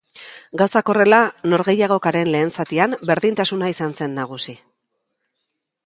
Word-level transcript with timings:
Gauzak 0.61 0.87
horrela, 0.93 1.19
norgehiagokaren 1.51 2.33
lehen 2.37 2.51
zatian 2.57 2.99
berdintasuna 3.11 3.71
izan 3.75 3.97
zen 4.01 4.19
nagusi. 4.23 4.61